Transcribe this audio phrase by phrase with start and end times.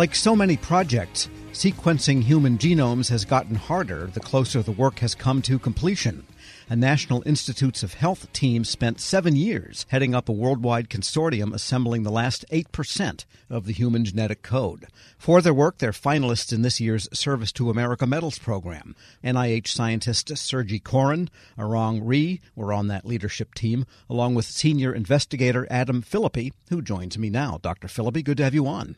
[0.00, 5.14] Like so many projects, sequencing human genomes has gotten harder the closer the work has
[5.14, 6.26] come to completion.
[6.70, 12.02] A National Institutes of Health team spent seven years heading up a worldwide consortium assembling
[12.02, 14.86] the last 8% of the human genetic code.
[15.18, 18.96] For their work, they're finalists in this year's Service to America Medals program.
[19.22, 21.28] NIH scientist Sergey Koren,
[21.58, 27.18] Arang Rhie were on that leadership team, along with senior investigator Adam Phillippy, who joins
[27.18, 27.58] me now.
[27.60, 27.86] Dr.
[27.86, 28.96] Phillippy, good to have you on.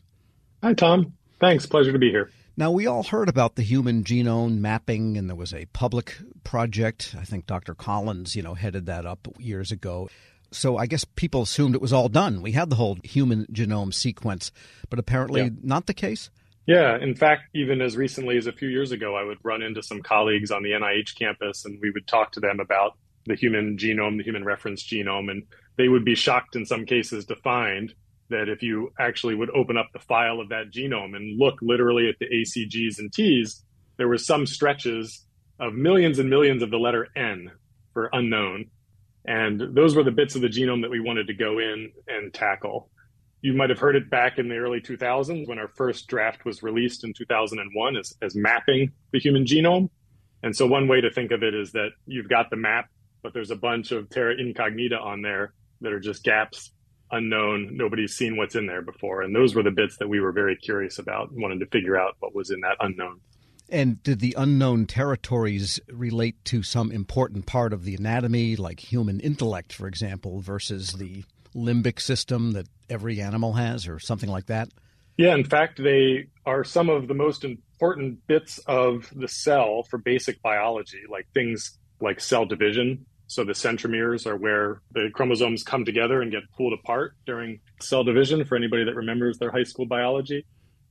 [0.63, 1.11] Hi, Tom.
[1.41, 1.65] Thanks.
[1.65, 2.29] Pleasure to be here.
[2.55, 6.15] Now, we all heard about the human genome mapping, and there was a public
[6.45, 7.13] project.
[7.19, 7.75] I think Dr.
[7.75, 10.07] Collins, you know, headed that up years ago.
[10.51, 12.41] So I guess people assumed it was all done.
[12.41, 14.53] We had the whole human genome sequence,
[14.89, 15.49] but apparently yeah.
[15.61, 16.29] not the case.
[16.65, 19.83] Yeah, in fact, even as recently as a few years ago, I would run into
[19.83, 23.75] some colleagues on the NIH campus and we would talk to them about the human
[23.75, 25.43] genome, the human reference genome, and
[25.75, 27.93] they would be shocked in some cases to find
[28.29, 32.09] that if you actually would open up the file of that genome and look literally
[32.09, 33.63] at the ACGs and Ts,
[33.97, 35.25] there were some stretches
[35.59, 37.51] of millions and millions of the letter N
[37.93, 38.65] for unknown.
[39.25, 42.33] And those were the bits of the genome that we wanted to go in and
[42.33, 42.89] tackle.
[43.41, 46.63] You might have heard it back in the early 2000s when our first draft was
[46.63, 49.89] released in 2001 as, as mapping the human genome.
[50.43, 52.89] And so, one way to think of it is that you've got the map,
[53.21, 56.71] but there's a bunch of terra incognita on there that are just gaps
[57.13, 57.69] unknown.
[57.77, 59.21] Nobody's seen what's in there before.
[59.21, 62.15] And those were the bits that we were very curious about, wanted to figure out
[62.19, 63.21] what was in that unknown.
[63.69, 69.19] And did the unknown territories relate to some important part of the anatomy, like human
[69.19, 71.23] intellect, for example, versus the
[71.55, 74.69] limbic system that every animal has, or something like that?
[75.17, 79.97] Yeah, in fact, they are some of the most important bits of the cell for
[79.97, 85.85] basic biology, like things like cell division, so the centromeres are where the chromosomes come
[85.85, 89.85] together and get pulled apart during cell division for anybody that remembers their high school
[89.85, 90.45] biology.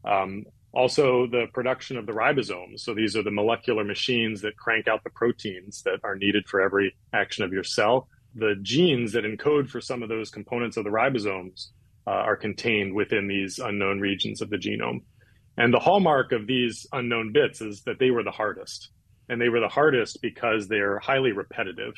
[0.04, 2.80] Um, also, the production of the ribosomes.
[2.80, 6.60] So these are the molecular machines that crank out the proteins that are needed for
[6.60, 8.08] every action of your cell.
[8.34, 11.68] The genes that encode for some of those components of the ribosomes
[12.06, 15.02] uh, are contained within these unknown regions of the genome.
[15.58, 18.88] And the hallmark of these unknown bits is that they were the hardest.
[19.28, 21.92] And they were the hardest because they're highly repetitive.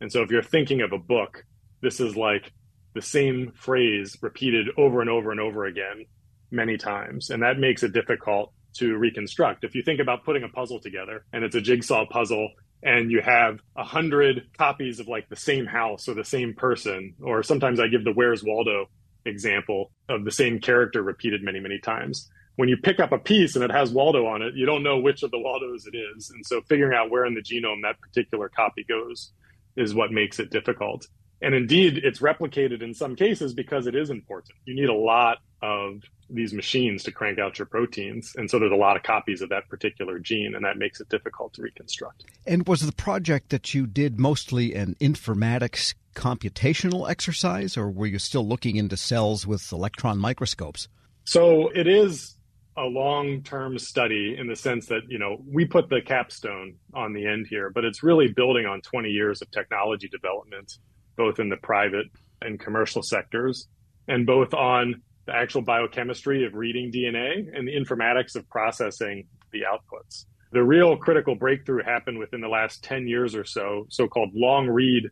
[0.00, 1.44] And so if you're thinking of a book,
[1.82, 2.52] this is like
[2.94, 6.06] the same phrase repeated over and over and over again
[6.50, 7.30] many times.
[7.30, 9.64] And that makes it difficult to reconstruct.
[9.64, 12.50] If you think about putting a puzzle together and it's a jigsaw puzzle
[12.82, 17.14] and you have a hundred copies of like the same house or the same person,
[17.22, 18.86] or sometimes I give the Where's Waldo
[19.24, 22.30] example of the same character repeated many, many times.
[22.56, 24.98] When you pick up a piece and it has Waldo on it, you don't know
[24.98, 26.30] which of the Waldos it is.
[26.30, 29.32] And so figuring out where in the genome that particular copy goes
[29.76, 31.06] is what makes it difficult.
[31.42, 34.52] And indeed, it's replicated in some cases because it is important.
[34.66, 38.32] You need a lot of these machines to crank out your proteins.
[38.36, 41.08] And so there's a lot of copies of that particular gene, and that makes it
[41.08, 42.24] difficult to reconstruct.
[42.46, 48.18] And was the project that you did mostly an informatics computational exercise, or were you
[48.18, 50.88] still looking into cells with electron microscopes?
[51.24, 52.36] So it is
[52.76, 57.12] a long term study in the sense that, you know, we put the capstone on
[57.12, 60.72] the end here, but it's really building on 20 years of technology development,
[61.16, 62.06] both in the private
[62.40, 63.68] and commercial sectors,
[64.08, 69.60] and both on the actual biochemistry of reading DNA and the informatics of processing the
[69.60, 70.24] outputs.
[70.52, 74.68] The real critical breakthrough happened within the last 10 years or so, so called long
[74.68, 75.04] read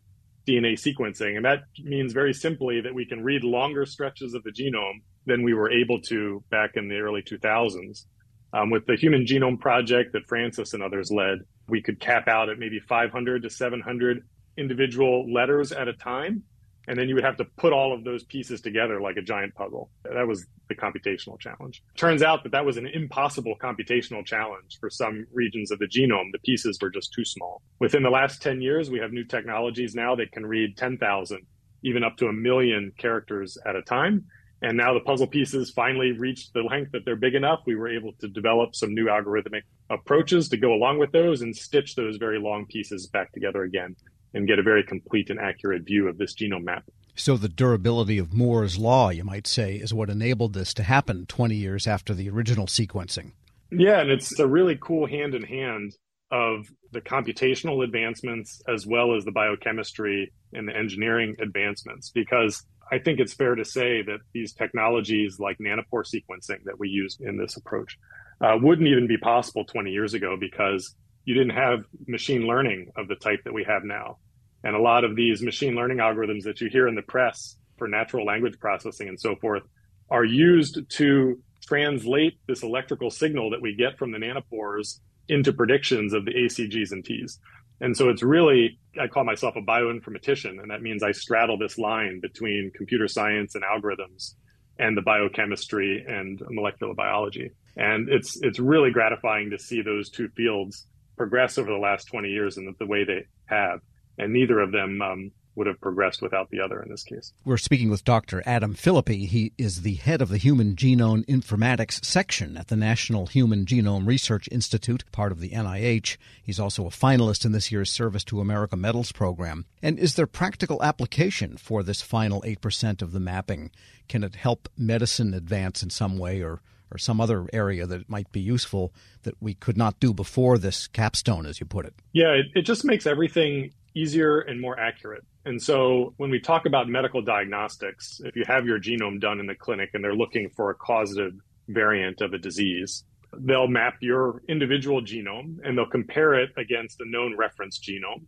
[0.47, 1.35] DNA sequencing.
[1.35, 5.43] And that means very simply that we can read longer stretches of the genome than
[5.43, 8.05] we were able to back in the early 2000s.
[8.51, 12.49] Um, with the Human Genome Project that Francis and others led, we could cap out
[12.49, 14.23] at maybe 500 to 700
[14.57, 16.43] individual letters at a time.
[16.87, 19.53] And then you would have to put all of those pieces together like a giant
[19.53, 19.91] puzzle.
[20.03, 21.83] That was the computational challenge.
[21.95, 26.31] Turns out that that was an impossible computational challenge for some regions of the genome.
[26.31, 27.61] The pieces were just too small.
[27.79, 31.39] Within the last 10 years, we have new technologies now that can read 10,000,
[31.83, 34.25] even up to a million characters at a time.
[34.61, 37.61] And now the puzzle pieces finally reached the length that they're big enough.
[37.65, 41.55] We were able to develop some new algorithmic approaches to go along with those and
[41.55, 43.95] stitch those very long pieces back together again
[44.33, 46.83] and get a very complete and accurate view of this genome map.
[47.15, 51.25] So, the durability of Moore's Law, you might say, is what enabled this to happen
[51.25, 53.31] 20 years after the original sequencing.
[53.71, 55.95] Yeah, and it's a really cool hand in hand
[56.31, 62.99] of the computational advancements as well as the biochemistry and the engineering advancements because I
[62.99, 67.37] think it's fair to say that these technologies like nanopore sequencing that we use in
[67.37, 67.97] this approach
[68.41, 70.95] uh, wouldn't even be possible 20 years ago because
[71.25, 74.17] you didn't have machine learning of the type that we have now.
[74.63, 77.87] And a lot of these machine learning algorithms that you hear in the press for
[77.87, 79.63] natural language processing and so forth
[80.09, 86.13] are used to translate this electrical signal that we get from the nanopores into predictions
[86.13, 87.39] of the ACGs and Ts.
[87.81, 91.77] And so it's really, I call myself a bioinformatician, and that means I straddle this
[91.77, 94.33] line between computer science and algorithms
[94.77, 97.51] and the biochemistry and molecular biology.
[97.75, 100.87] And it's it's really gratifying to see those two fields
[101.17, 103.79] progress over the last 20 years in the, the way they have.
[104.17, 107.33] And neither of them um, would have progressed without the other in this case.
[107.43, 108.41] We're speaking with Dr.
[108.45, 109.25] Adam Phillippy.
[109.25, 114.07] He is the head of the Human Genome Informatics section at the National Human Genome
[114.07, 116.17] Research Institute, part of the NIH.
[116.41, 119.65] He's also a finalist in this year's Service to America Medals program.
[119.81, 123.71] And is there practical application for this final 8% of the mapping?
[124.07, 126.61] Can it help medicine advance in some way or
[126.91, 128.91] or some other area that might be useful
[129.23, 131.93] that we could not do before this capstone, as you put it?
[132.13, 135.23] Yeah, it, it just makes everything easier and more accurate.
[135.45, 139.47] And so when we talk about medical diagnostics, if you have your genome done in
[139.47, 141.33] the clinic and they're looking for a causative
[141.67, 143.03] variant of a disease,
[143.37, 148.25] they'll map your individual genome and they'll compare it against a known reference genome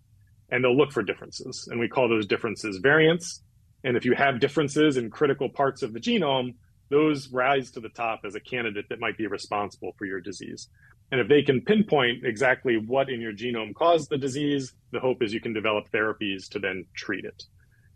[0.50, 1.68] and they'll look for differences.
[1.71, 3.41] And we call those differences variants.
[3.83, 6.56] And if you have differences in critical parts of the genome,
[6.89, 10.69] those rise to the top as a candidate that might be responsible for your disease.
[11.11, 15.21] And if they can pinpoint exactly what in your genome caused the disease, the hope
[15.21, 17.43] is you can develop therapies to then treat it.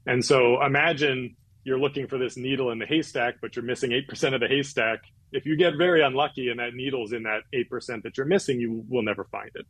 [0.06, 4.34] And so imagine you're looking for this needle in the haystack, but you're missing 8%
[4.34, 5.00] of the haystack.
[5.32, 8.84] If you get very unlucky and that needle's in that 8% that you're missing, you
[8.90, 9.66] will never find it.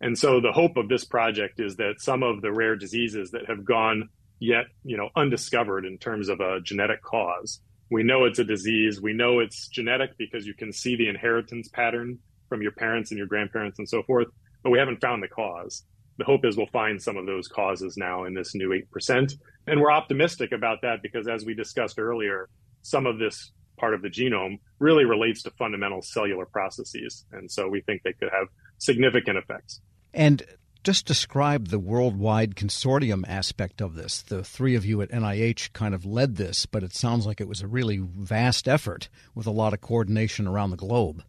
[0.00, 3.46] And so the hope of this project is that some of the rare diseases that
[3.48, 7.60] have gone yet, you know, undiscovered in terms of a genetic cause
[7.90, 9.00] we know it's a disease.
[9.00, 12.18] We know it's genetic because you can see the inheritance pattern
[12.48, 14.28] from your parents and your grandparents and so forth,
[14.62, 15.84] but we haven't found the cause.
[16.18, 19.32] The hope is we'll find some of those causes now in this new 8%.
[19.66, 22.48] And we're optimistic about that because, as we discussed earlier,
[22.82, 27.26] some of this part of the genome really relates to fundamental cellular processes.
[27.32, 28.48] And so we think they could have
[28.78, 29.80] significant effects.
[30.14, 30.42] And
[30.86, 34.22] just describe the worldwide consortium aspect of this.
[34.22, 37.48] The three of you at NIH kind of led this, but it sounds like it
[37.48, 41.24] was a really vast effort with a lot of coordination around the globe.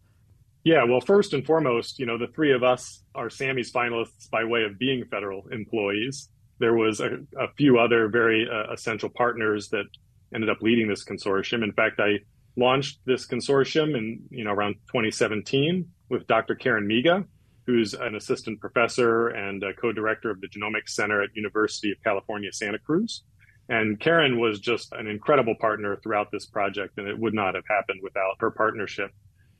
[0.64, 4.44] Yeah, well, first and foremost, you know, the three of us are SAMMY's finalists by
[4.44, 6.28] way of being federal employees.
[6.58, 9.86] There was a, a few other very uh, essential partners that
[10.34, 11.62] ended up leading this consortium.
[11.62, 12.18] In fact, I
[12.56, 16.54] launched this consortium in, you know, around 2017 with Dr.
[16.54, 17.24] Karen Miga,
[17.66, 22.78] who's an assistant professor and co-director of the Genomics Center at University of California, Santa
[22.78, 23.22] Cruz.
[23.68, 27.64] And Karen was just an incredible partner throughout this project, and it would not have
[27.68, 29.12] happened without her partnership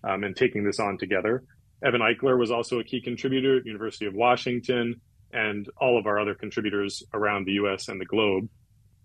[0.05, 1.45] um, and taking this on together.
[1.85, 5.01] Evan Eichler was also a key contributor at University of Washington
[5.33, 8.49] and all of our other contributors around the US and the globe.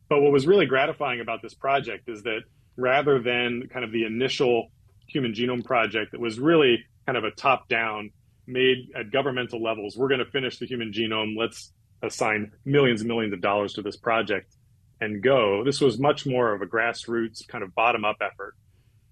[0.10, 2.42] But what was really gratifying about this project is that
[2.76, 4.72] rather than kind of the initial
[5.08, 8.10] human genome project that was really kind of a top down
[8.48, 9.98] made at governmental levels.
[9.98, 11.38] We're going to finish the human genome.
[11.38, 14.56] Let's assign millions and millions of dollars to this project
[15.00, 15.64] and go.
[15.64, 18.56] This was much more of a grassroots kind of bottom up effort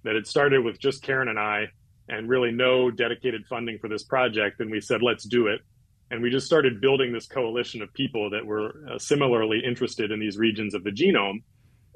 [0.03, 1.67] that had started with just Karen and I
[2.09, 4.59] and really no dedicated funding for this project.
[4.59, 5.61] And we said, let's do it.
[6.09, 10.19] And we just started building this coalition of people that were uh, similarly interested in
[10.19, 11.43] these regions of the genome.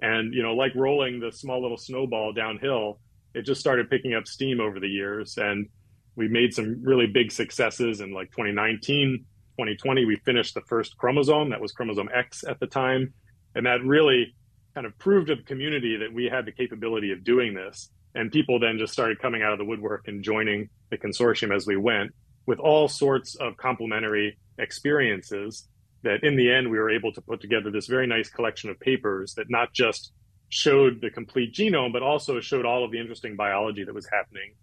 [0.01, 2.99] And, you know, like rolling the small little snowball downhill,
[3.33, 5.37] it just started picking up steam over the years.
[5.37, 5.67] And
[6.15, 9.25] we made some really big successes in like 2019,
[9.57, 10.05] 2020.
[10.05, 13.13] We finished the first chromosome that was chromosome X at the time.
[13.53, 14.33] And that really
[14.75, 17.89] kind of proved to the community that we had the capability of doing this.
[18.15, 21.67] And people then just started coming out of the woodwork and joining the consortium as
[21.67, 22.11] we went
[22.45, 25.67] with all sorts of complementary experiences
[26.03, 28.79] that in the end we were able to put together this very nice collection of
[28.79, 30.13] papers that not just
[30.49, 34.53] showed the complete genome, but also showed all of the interesting biology that was happening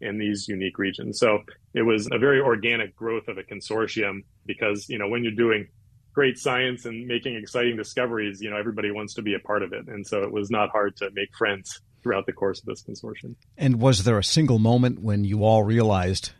[0.00, 1.18] in these unique regions.
[1.18, 1.40] So
[1.74, 5.68] it was a very organic growth of a consortium because, you know, when you're doing
[6.12, 9.72] great science and making exciting discoveries, you know, everybody wants to be a part of
[9.72, 9.86] it.
[9.86, 13.34] And so it was not hard to make friends throughout the course of this consortium.
[13.58, 16.30] And was there a single moment when you all realized,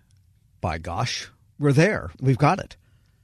[0.60, 2.76] by gosh, we're there, we've got it?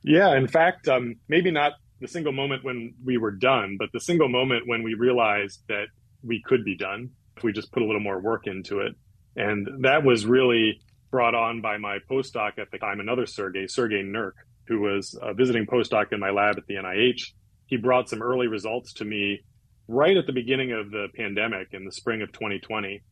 [0.03, 4.01] Yeah, in fact, um, maybe not the single moment when we were done, but the
[4.01, 5.87] single moment when we realized that
[6.25, 8.97] we could be done if we just put a little more work into it.
[9.37, 10.81] And that was really
[11.13, 14.33] brought on by my postdoc at the time, another Sergey, Sergey Nurk,
[14.67, 17.23] who was a visiting postdoc in my lab at the NIH.
[17.67, 19.45] He brought some early results to me
[19.89, 23.03] right at the beginning of the pandemic in the spring of 2020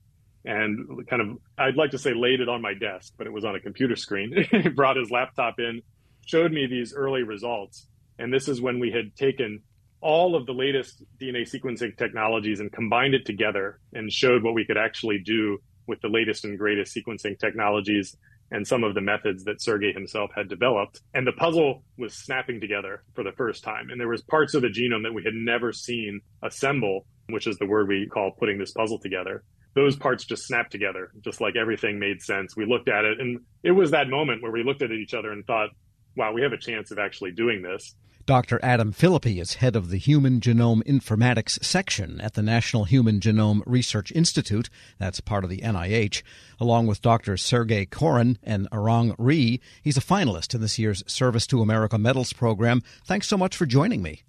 [0.45, 3.45] and kind of I'd like to say laid it on my desk, but it was
[3.45, 4.47] on a computer screen.
[4.51, 5.83] he brought his laptop in,
[6.27, 7.87] showed me these early results,
[8.19, 9.61] and this is when we had taken
[10.01, 14.65] all of the latest DNA sequencing technologies and combined it together and showed what we
[14.65, 18.17] could actually do with the latest and greatest sequencing technologies
[18.51, 21.01] and some of the methods that Sergey himself had developed.
[21.15, 23.91] And the puzzle was snapping together for the first time.
[23.91, 27.57] And there was parts of the genome that we had never seen assemble, which is
[27.59, 29.45] the word we call putting this puzzle together.
[29.75, 32.57] Those parts just snapped together, just like everything made sense.
[32.57, 35.31] We looked at it and it was that moment where we looked at each other
[35.31, 35.71] and thought,
[36.17, 37.95] wow, we have a chance of actually doing this.
[38.31, 38.61] Dr.
[38.63, 43.61] Adam Phillippy is head of the Human Genome Informatics section at the National Human Genome
[43.67, 44.71] Research Institute.
[45.01, 46.23] That's part of the NIH.
[46.61, 47.37] Along with Dr.
[47.37, 52.33] Sergey Koren and Arang Rhie, he's a finalist in this year's Service to America Medals
[52.33, 52.85] program.
[53.05, 54.23] Thanks so much for joining me.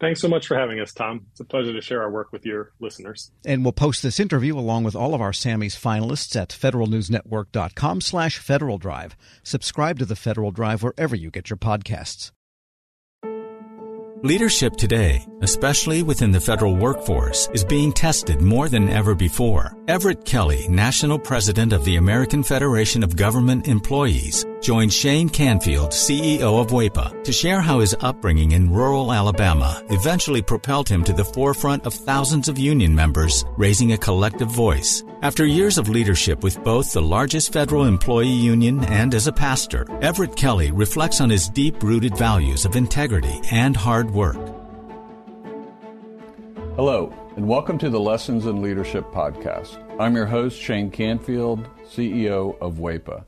[0.00, 1.26] Thanks so much for having us, Tom.
[1.32, 3.32] It's a pleasure to share our work with your listeners.
[3.44, 8.38] And we'll post this interview along with all of our Sammy's finalists at federalnewsnetwork.com slash
[8.38, 9.14] Federal Drive.
[9.42, 12.32] Subscribe to the Federal Drive wherever you get your podcasts.
[14.24, 19.76] Leadership today, especially within the federal workforce, is being tested more than ever before.
[19.88, 26.60] Everett Kelly, National President of the American Federation of Government Employees, joined Shane Canfield, CEO
[26.60, 31.24] of WEPA, to share how his upbringing in rural Alabama eventually propelled him to the
[31.24, 35.02] forefront of thousands of union members, raising a collective voice.
[35.22, 39.86] After years of leadership with both the largest federal employee union and as a pastor,
[40.00, 44.36] Everett Kelly reflects on his deep rooted values of integrity and hard work.
[46.76, 49.82] Hello, and welcome to the Lessons in Leadership podcast.
[49.98, 53.24] I'm your host, Shane Canfield, CEO of WEPA.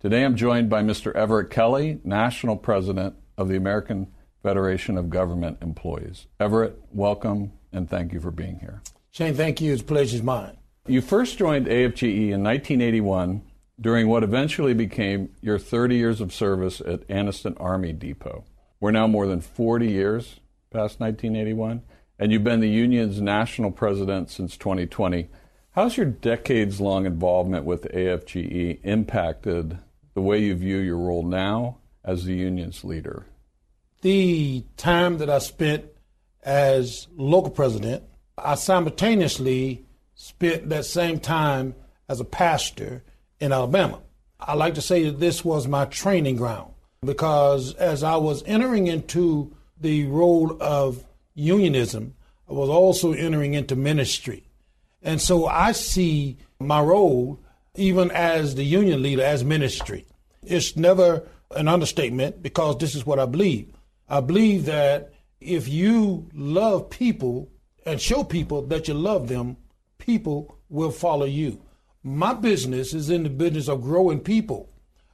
[0.00, 1.14] Today I'm joined by Mr.
[1.14, 4.10] Everett Kelly, National President of the American
[4.42, 6.26] Federation of Government Employees.
[6.40, 8.82] Everett, welcome and thank you for being here.
[9.10, 9.74] Shane, thank you.
[9.74, 10.56] It's a pleasure's mine.
[10.86, 13.42] You first joined AFGE in 1981
[13.80, 18.44] during what eventually became your 30 years of service at Anniston Army Depot.
[18.82, 20.40] We're now more than 40 years
[20.72, 21.82] past 1981,
[22.18, 25.28] and you've been the union's national president since 2020.
[25.70, 29.78] How's your decades long involvement with AFGE impacted
[30.14, 33.26] the way you view your role now as the union's leader?
[34.00, 35.84] The time that I spent
[36.42, 38.02] as local president,
[38.36, 39.86] I simultaneously
[40.16, 41.76] spent that same time
[42.08, 43.04] as a pastor
[43.38, 44.00] in Alabama.
[44.40, 46.71] I like to say that this was my training ground
[47.04, 51.04] because as I was entering into the role of
[51.34, 52.14] unionism,
[52.48, 54.44] I was also entering into ministry.
[55.02, 57.40] And so I see my role,
[57.74, 60.06] even as the union leader, as ministry.
[60.44, 63.72] It's never an understatement because this is what I believe.
[64.08, 67.50] I believe that if you love people
[67.84, 69.56] and show people that you love them,
[69.98, 71.60] people will follow you.
[72.04, 74.71] My business is in the business of growing people.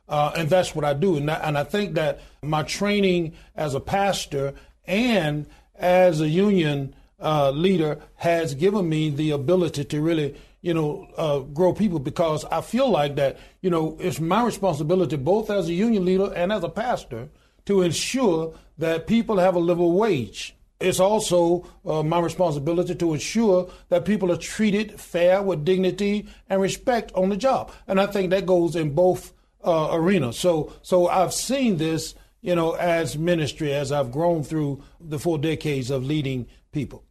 [0.08, 1.16] Uh, and that's what I do.
[1.16, 4.54] And, that, and I think that my training as a pastor
[4.86, 5.46] and
[5.76, 11.40] as a union uh, leader has given me the ability to really, you know, uh,
[11.40, 15.74] grow people because I feel like that, you know, it's my responsibility both as a
[15.74, 17.28] union leader and as a pastor
[17.66, 20.54] to ensure that people have a livable wage.
[20.80, 26.60] It's also uh, my responsibility to ensure that people are treated fair with dignity and
[26.62, 27.72] respect on the job.
[27.88, 29.32] And I think that goes in both
[29.64, 30.38] uh, arenas.
[30.38, 35.38] So, so I've seen this, you know, as ministry as I've grown through the four
[35.38, 37.04] decades of leading people.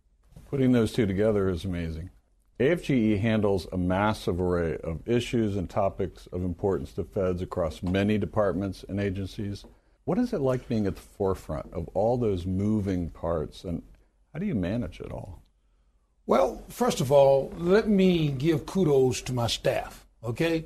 [0.49, 2.09] Putting those two together is amazing.
[2.59, 8.17] AFGE handles a massive array of issues and topics of importance to feds across many
[8.17, 9.63] departments and agencies.
[10.05, 13.83] What is it like being at the forefront of all those moving parts, and
[14.33, 15.43] how do you manage it all?
[16.25, 20.65] Well, first of all, let me give kudos to my staff, okay?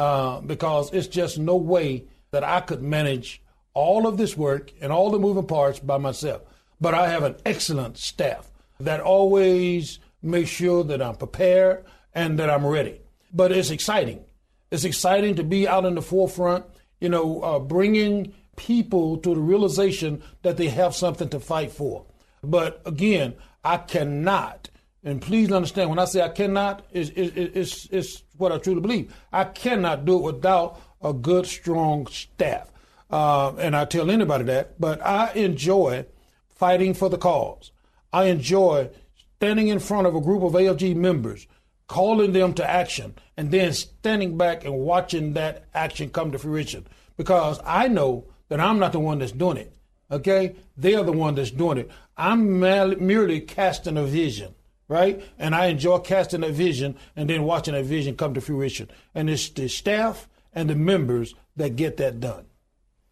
[0.00, 3.42] Uh, because it's just no way that I could manage
[3.74, 6.40] all of this work and all the moving parts by myself.
[6.80, 12.48] But I have an excellent staff that always makes sure that I'm prepared and that
[12.48, 13.02] I'm ready.
[13.30, 14.24] But it's exciting.
[14.70, 16.64] It's exciting to be out in the forefront,
[16.98, 22.06] you know, uh, bringing people to the realization that they have something to fight for.
[22.42, 24.70] But again, I cannot,
[25.04, 29.14] and please understand when I say I cannot, it's, it's, it's what I truly believe.
[29.32, 32.70] I cannot do it without a good, strong staff.
[33.10, 36.06] Uh, and I tell anybody that, but I enjoy
[36.48, 37.72] fighting for the cause.
[38.12, 38.90] I enjoy
[39.36, 41.46] standing in front of a group of AFGE members,
[41.88, 46.86] calling them to action, and then standing back and watching that action come to fruition.
[47.16, 49.72] Because I know that I'm not the one that's doing it.
[50.10, 50.54] Okay?
[50.76, 51.90] They're the one that's doing it.
[52.16, 54.54] I'm merely casting a vision,
[54.90, 55.22] right?
[55.38, 58.90] And I enjoy casting a vision and then watching that vision come to fruition.
[59.14, 62.46] And it's the staff and the members that get that done.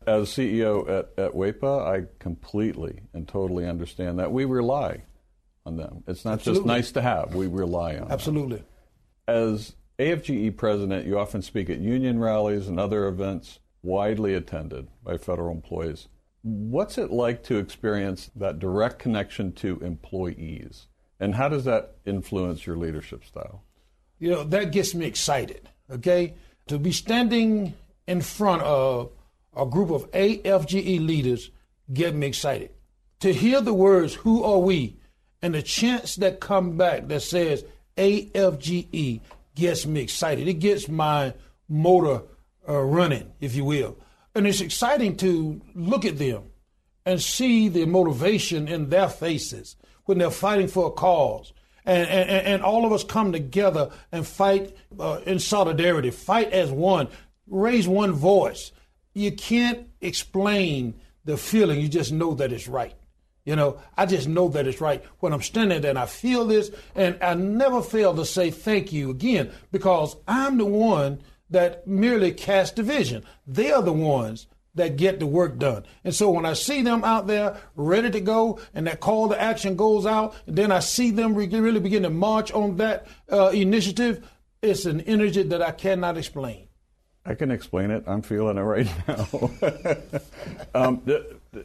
[0.04, 4.32] As CEO at, at WEPA, I completely and totally understand that.
[4.32, 5.04] We rely
[5.64, 6.02] on them.
[6.08, 6.60] It's not Absolutely.
[6.60, 8.10] just nice to have, we rely on them.
[8.10, 8.56] Absolutely.
[8.56, 8.66] Them.
[9.28, 15.16] As AFGE president, you often speak at union rallies and other events widely attended by
[15.16, 16.08] federal employees.
[16.42, 20.88] What's it like to experience that direct connection to employees?
[21.20, 23.62] And how does that influence your leadership style?
[24.18, 26.34] You know, that gets me excited, okay?
[26.68, 27.74] To be standing
[28.06, 29.10] in front of
[29.56, 31.50] a group of AFGE leaders
[31.92, 32.70] get me excited.
[33.20, 34.96] To hear the words, who are we?
[35.42, 37.64] And the chants that come back that says
[37.96, 39.20] AFGE
[39.54, 40.46] gets me excited.
[40.46, 41.34] It gets my
[41.68, 42.22] motor
[42.68, 43.98] uh, running, if you will.
[44.34, 46.44] And it's exciting to look at them
[47.04, 49.76] and see the motivation in their faces
[50.08, 51.52] when they're fighting for a cause.
[51.84, 56.70] And, and, and all of us come together and fight uh, in solidarity, fight as
[56.70, 57.08] one,
[57.46, 58.72] raise one voice.
[59.12, 60.94] You can't explain
[61.26, 62.94] the feeling, you just know that it's right.
[63.44, 66.46] You know, I just know that it's right when I'm standing there and I feel
[66.46, 71.86] this, and I never fail to say thank you again because I'm the one that
[71.86, 73.24] merely cast division.
[73.46, 74.46] They are the ones
[74.78, 75.84] that get the work done.
[76.02, 79.40] And so when I see them out there ready to go and that call to
[79.40, 83.48] action goes out, and then I see them really begin to march on that uh,
[83.48, 84.28] initiative,
[84.62, 86.68] it's an energy that I cannot explain.
[87.24, 88.04] I can explain it.
[88.06, 89.50] I'm feeling it right now.
[90.74, 91.02] um,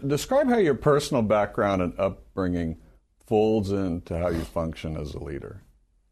[0.06, 2.78] describe how your personal background and upbringing
[3.26, 5.62] folds into how you function as a leader.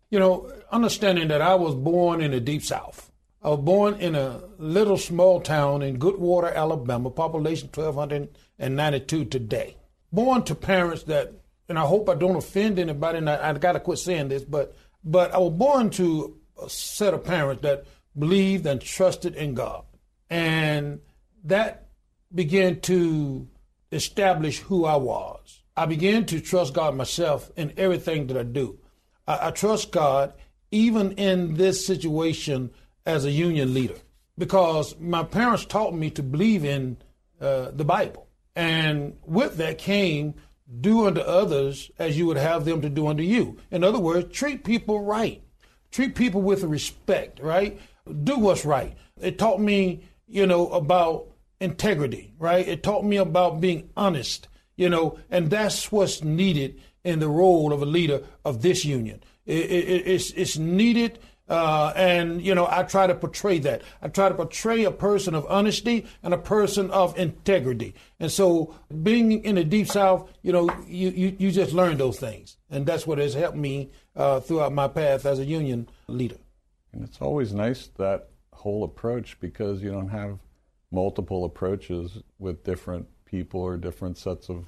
[0.09, 3.10] You know, understanding that I was born in the deep south.
[3.43, 9.77] I was born in a little small town in Goodwater, Alabama, population 1,292 today.
[10.11, 11.33] Born to parents that,
[11.67, 14.43] and I hope I don't offend anybody, and I, I got to quit saying this,
[14.43, 17.85] but but I was born to a set of parents that
[18.17, 19.85] believed and trusted in God,
[20.29, 20.99] and
[21.45, 21.87] that
[22.35, 23.47] began to
[23.91, 25.63] establish who I was.
[25.75, 28.77] I began to trust God myself in everything that I do.
[29.27, 30.33] I, I trust God
[30.69, 32.71] even in this situation
[33.11, 33.95] as a union leader
[34.37, 36.97] because my parents taught me to believe in
[37.39, 38.27] uh, the Bible.
[38.55, 40.33] And with that came
[40.79, 43.57] do unto others as you would have them to do unto you.
[43.71, 45.43] In other words, treat people right.
[45.91, 47.79] Treat people with respect, right?
[48.23, 48.95] Do what's right.
[49.19, 51.27] It taught me, you know, about
[51.59, 52.65] integrity, right?
[52.65, 57.73] It taught me about being honest, you know, and that's what's needed in the role
[57.73, 59.21] of a leader of this union.
[59.45, 61.19] It, it, it's, it's needed.
[61.51, 63.81] Uh, and you know, I try to portray that.
[64.01, 67.93] I try to portray a person of honesty and a person of integrity.
[68.21, 72.17] And so, being in the deep south, you know, you you, you just learn those
[72.17, 76.37] things, and that's what has helped me uh, throughout my path as a union leader.
[76.93, 80.39] And it's always nice that whole approach because you don't have
[80.89, 84.67] multiple approaches with different people or different sets of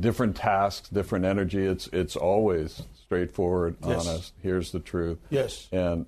[0.00, 1.66] different tasks, different energy.
[1.66, 4.06] It's it's always straightforward, yes.
[4.06, 4.32] honest.
[4.42, 5.18] Here's the truth.
[5.28, 5.68] Yes.
[5.70, 6.06] And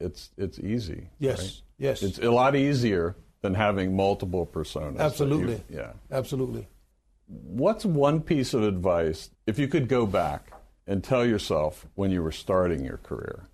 [0.00, 1.08] it's it's easy.
[1.18, 1.38] Yes.
[1.38, 1.62] Right?
[1.78, 2.02] Yes.
[2.02, 4.98] It's a lot easier than having multiple personas.
[4.98, 5.62] Absolutely.
[5.68, 5.92] You, yeah.
[6.10, 6.66] Absolutely.
[7.26, 10.52] What's one piece of advice if you could go back
[10.86, 13.44] and tell yourself when you were starting your career?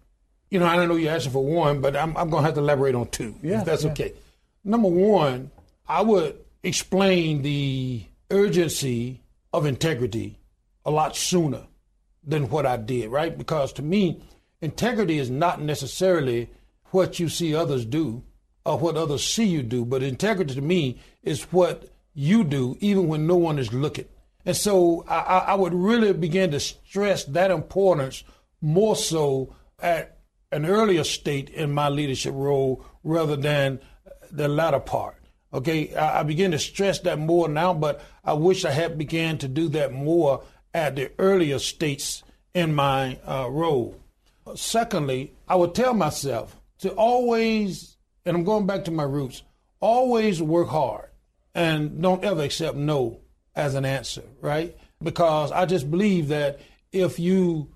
[0.50, 2.54] You know, I don't know you're asking for one, but I'm, I'm going to have
[2.54, 3.90] to elaborate on two, yeah, if that's yeah.
[3.90, 4.12] okay.
[4.62, 5.50] Number one,
[5.88, 9.20] I would explain the urgency
[9.52, 10.38] of integrity
[10.84, 11.66] a lot sooner
[12.22, 13.36] than what I did, right?
[13.36, 14.22] Because to me,
[14.60, 16.50] integrity is not necessarily
[16.86, 18.22] what you see others do
[18.64, 23.08] or what others see you do, but integrity to me is what you do even
[23.08, 24.06] when no one is looking.
[24.46, 28.24] And so I, I would really begin to stress that importance
[28.60, 30.18] more so at
[30.52, 33.80] an earlier state in my leadership role rather than
[34.30, 35.16] the latter part.
[35.52, 39.38] Okay, I, I begin to stress that more now, but I wish I had began
[39.38, 44.00] to do that more at the earlier states in my uh, role.
[44.54, 49.42] Secondly, I would tell myself to always, and I'm going back to my roots,
[49.80, 51.08] always work hard
[51.54, 53.20] and don't ever accept no
[53.54, 54.76] as an answer, right?
[55.02, 56.60] Because I just believe that
[56.92, 57.70] if you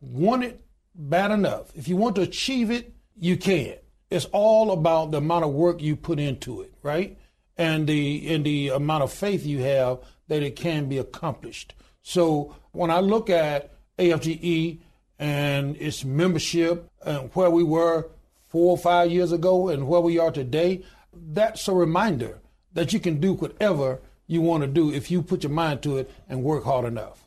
[0.00, 0.60] want it
[0.94, 3.74] bad enough, if you want to achieve it, you can
[4.10, 7.18] it's all about the amount of work you put into it, right?
[7.56, 11.74] And the and the amount of faith you have that it can be accomplished.
[12.02, 14.80] So when I look at AFGE
[15.18, 18.08] and its membership and where we were
[18.48, 22.38] four or five years ago and where we are today, that's a reminder
[22.72, 25.96] that you can do whatever you want to do if you put your mind to
[25.96, 27.26] it and work hard enough.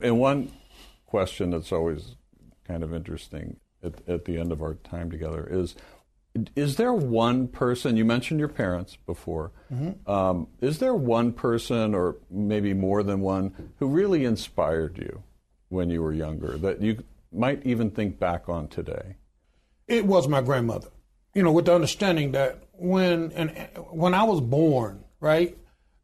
[0.00, 0.52] And one
[1.06, 2.16] question that's always
[2.64, 5.74] kind of interesting at, at the end of our time together is
[6.54, 10.10] is there one person, you mentioned your parents before, mm-hmm.
[10.10, 15.22] um, is there one person or maybe more than one who really inspired you
[15.70, 19.16] when you were younger that you might even think back on today?
[19.86, 20.88] It was my grandmother.
[21.34, 23.50] You know, with the understanding that when and
[23.90, 25.56] when I was born, right?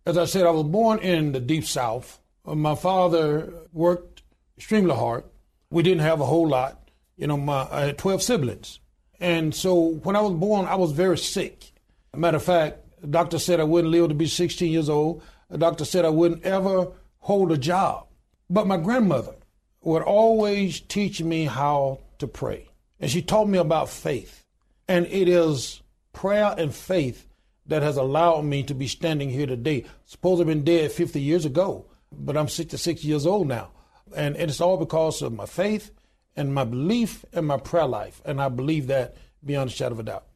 [0.05, 2.21] As I said, I was born in the deep south.
[2.45, 4.23] Uh, my father worked
[4.57, 5.25] extremely hard.
[5.71, 6.91] We didn't have a whole lot.
[7.17, 8.81] You know, my, I had 12 siblings.
[9.21, 11.73] And so when I was born, I was very sick.
[12.15, 15.23] Matter of fact, the doctor said I wouldn't live to be 16 years old.
[15.49, 18.07] The doctor said I wouldn't ever hold a job.
[18.51, 19.35] But my grandmother
[19.83, 22.69] would always teach me how to pray.
[23.01, 24.45] And she taught me about faith.
[24.89, 27.27] And it is prayer and faith
[27.67, 29.85] that has allowed me to be standing here today.
[30.05, 33.71] Suppose I've been dead 50 years ago, but I'm 66 years old now.
[34.15, 35.91] And it's all because of my faith
[36.37, 38.21] and my belief and my prayer life.
[38.25, 40.27] And I believe that beyond a shadow of a doubt.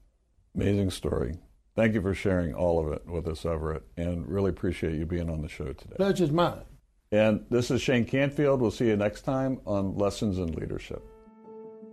[0.54, 1.38] Amazing story.
[1.74, 5.28] Thank you for sharing all of it with us, Everett, and really appreciate you being
[5.28, 5.96] on the show today.
[5.96, 6.62] Pleasure's mine.
[7.12, 8.60] And this is Shane Canfield.
[8.60, 11.02] We'll see you next time on Lessons in Leadership.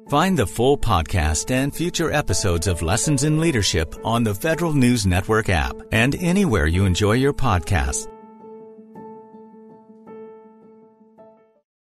[0.09, 5.05] Find the full podcast and future episodes of Lessons in Leadership on the Federal News
[5.05, 8.12] Network app and anywhere you enjoy your podcasts.